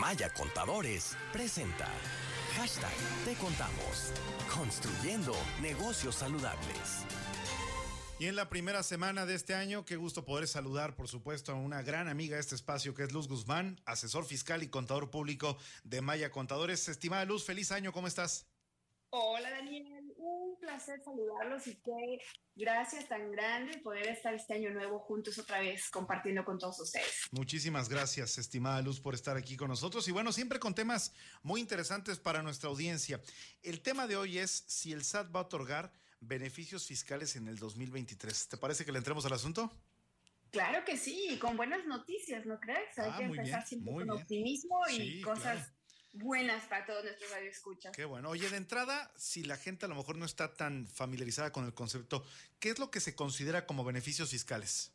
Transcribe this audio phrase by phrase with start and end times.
[0.00, 1.86] Maya Contadores presenta
[2.56, 2.90] Hashtag
[3.26, 4.14] Te Contamos.
[4.50, 7.04] Construyendo negocios saludables.
[8.18, 11.56] Y en la primera semana de este año, qué gusto poder saludar, por supuesto, a
[11.56, 15.58] una gran amiga de este espacio que es Luz Guzmán, asesor fiscal y contador público
[15.84, 16.88] de Maya Contadores.
[16.88, 18.46] Estimada Luz, feliz año, ¿cómo estás?
[19.10, 22.18] Hola Daniel, un placer saludarlos y qué
[22.54, 27.28] gracias tan grande poder estar este año nuevo juntos otra vez compartiendo con todos ustedes.
[27.30, 31.60] Muchísimas gracias, estimada Luz, por estar aquí con nosotros y bueno, siempre con temas muy
[31.60, 33.20] interesantes para nuestra audiencia.
[33.62, 37.56] El tema de hoy es si el SAT va a otorgar beneficios fiscales en el
[37.58, 38.48] 2023.
[38.48, 39.70] ¿Te parece que le entremos al asunto?
[40.50, 42.98] Claro que sí, con buenas noticias, ¿no crees?
[42.98, 45.72] Hay ah, que empezar siempre con optimismo y cosas
[46.12, 47.96] buenas para todos nuestros radioescuchas.
[47.96, 48.30] Qué bueno.
[48.30, 51.74] Oye, de entrada, si la gente a lo mejor no está tan familiarizada con el
[51.74, 52.24] concepto,
[52.58, 54.92] ¿qué es lo que se considera como beneficios fiscales?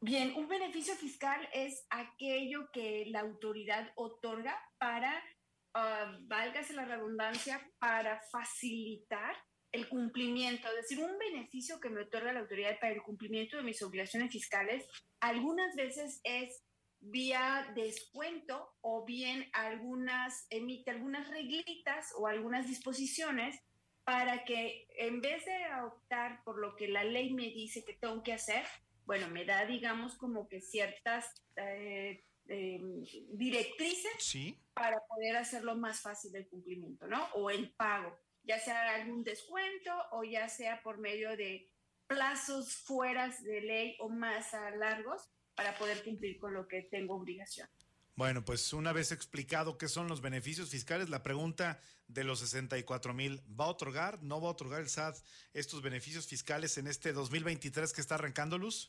[0.00, 5.12] Bien, un beneficio fiscal es aquello que la autoridad otorga para,
[5.74, 9.36] uh, válgase la redundancia, para facilitar
[9.72, 13.64] el cumplimiento, es decir, un beneficio que me otorga la autoridad para el cumplimiento de
[13.64, 14.86] mis obligaciones fiscales,
[15.20, 16.62] algunas veces es
[17.00, 23.60] vía descuento o bien algunas, emite algunas reglitas o algunas disposiciones
[24.04, 28.22] para que en vez de optar por lo que la ley me dice que tengo
[28.22, 28.64] que hacer,
[29.04, 31.26] bueno, me da, digamos, como que ciertas
[31.56, 37.22] eh, em, directrices para poder hacerlo más fácil el cumplimiento, ¿no?
[37.34, 41.70] O el pago, ya sea algún descuento o ya sea por medio de
[42.06, 47.68] plazos fuera de ley o más largos para poder cumplir con lo que tengo obligación.
[48.14, 53.12] Bueno, pues una vez explicado qué son los beneficios fiscales, la pregunta de los 64
[53.12, 55.16] mil, ¿va a otorgar, no va a otorgar el SAT
[55.54, 58.88] estos beneficios fiscales en este 2023 que está arrancando luz?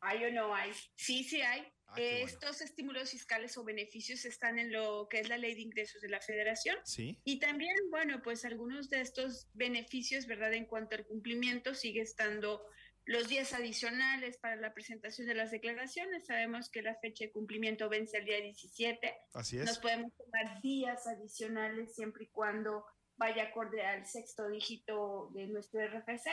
[0.00, 0.70] ¿Hay o no hay?
[0.94, 1.66] Sí, sí hay.
[1.88, 6.00] Ah, estos estímulos fiscales o beneficios están en lo que es la ley de ingresos
[6.00, 6.76] de la federación.
[6.84, 7.18] Sí.
[7.24, 10.52] Y también, bueno, pues algunos de estos beneficios, ¿verdad?
[10.54, 12.64] En cuanto al cumplimiento, sigue estando
[13.04, 16.26] los días adicionales para la presentación de las declaraciones.
[16.26, 19.14] Sabemos que la fecha de cumplimiento vence el día 17.
[19.34, 19.66] Así es.
[19.66, 22.84] Nos podemos tomar días adicionales siempre y cuando
[23.16, 26.30] vaya acorde al sexto dígito de nuestro RFC.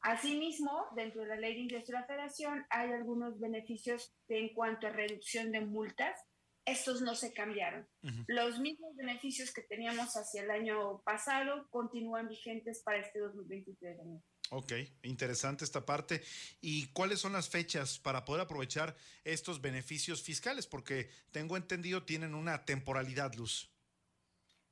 [0.00, 4.86] Asimismo, dentro de la ley de ingreso de la federación hay algunos beneficios en cuanto
[4.86, 6.20] a reducción de multas.
[6.66, 7.86] Estos no se cambiaron.
[8.26, 13.98] Los mismos beneficios que teníamos hacia el año pasado continúan vigentes para este 2023.
[14.50, 14.72] Ok,
[15.02, 16.22] interesante esta parte.
[16.60, 20.66] ¿Y cuáles son las fechas para poder aprovechar estos beneficios fiscales?
[20.66, 23.70] Porque tengo entendido tienen una temporalidad, Luz.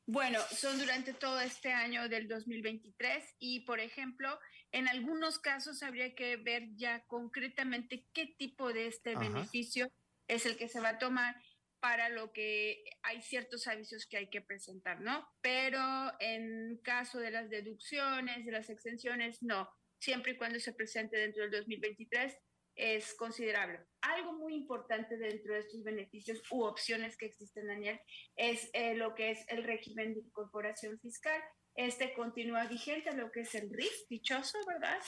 [0.06, 4.38] Bueno, son durante todo este año del 2023 y, por ejemplo,
[4.72, 9.91] en algunos casos habría que ver ya concretamente qué tipo de este beneficio
[10.27, 11.37] es el que se va a tomar
[11.82, 15.28] para lo que hay ciertos avisos que hay que presentar, ¿no?
[15.41, 15.81] Pero
[16.20, 19.69] en caso de las deducciones, de las extensiones, no.
[19.98, 22.38] Siempre y cuando se presente dentro del 2023
[22.76, 23.81] es considerable.
[24.00, 28.00] Algo muy importante dentro de estos beneficios u opciones que existen, Daniel,
[28.37, 31.43] es eh, lo que es el régimen de incorporación fiscal.
[31.75, 35.00] Este continúa vigente, lo que es el RIF, dichoso, ¿verdad?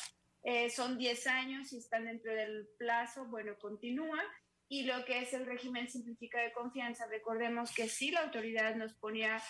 [0.42, 4.20] Eh, son 10 años y están dentro del plazo, bueno, continúa
[4.74, 7.06] y lo que es el régimen simplificado de confianza.
[7.06, 9.40] Recordemos que si la autoridad nos ponía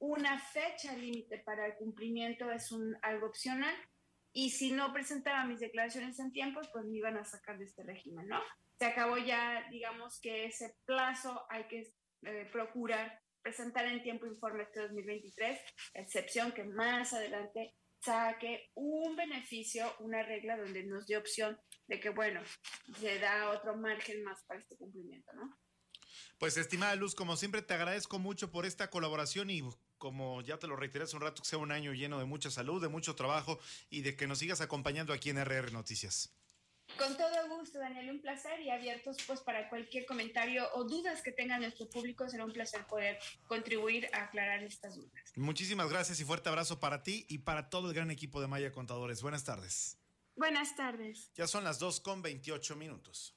[0.00, 3.72] una fecha límite para el cumplimiento, es un, algo opcional,
[4.32, 7.84] y si no presentaba mis declaraciones en tiempo, pues me iban a sacar de este
[7.84, 8.42] régimen, ¿no?
[8.76, 11.92] Se acabó ya, digamos que ese plazo hay que
[12.22, 15.60] eh, procurar presentar en tiempo informe este 2023,
[15.94, 22.10] excepción que más adelante saque un beneficio, una regla donde nos dé opción de que,
[22.10, 22.40] bueno,
[23.00, 25.58] se da otro margen más para este cumplimiento, ¿no?
[26.38, 29.62] Pues estimada Luz, como siempre te agradezco mucho por esta colaboración y
[29.98, 32.50] como ya te lo reiteré hace un rato, que sea un año lleno de mucha
[32.50, 36.34] salud, de mucho trabajo y de que nos sigas acompañando aquí en RR Noticias.
[36.98, 41.32] Con todo gusto, Daniel, un placer y abiertos pues para cualquier comentario o dudas que
[41.32, 45.32] tenga nuestro público, será un placer poder contribuir a aclarar estas dudas.
[45.36, 48.72] Muchísimas gracias y fuerte abrazo para ti y para todo el gran equipo de Maya
[48.72, 49.22] Contadores.
[49.22, 49.98] Buenas tardes.
[50.36, 51.30] Buenas tardes.
[51.34, 53.36] Ya son las 2 con 28 minutos.